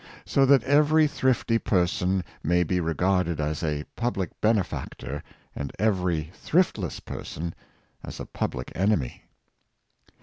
So 0.25 0.47
that 0.47 0.63
every 0.63 1.05
thrifty 1.05 1.59
person 1.59 2.23
may 2.41 2.63
be 2.63 2.79
re 2.79 2.95
garded 2.95 3.39
as 3.39 3.61
a 3.61 3.85
public 3.95 4.31
benefactor, 4.41 5.21
and 5.55 5.71
every 5.77 6.31
thriftless 6.33 6.99
per 6.99 7.23
son 7.23 7.53
as 8.03 8.19
a 8.19 8.25
public 8.25 8.71
enemy. 8.73 9.25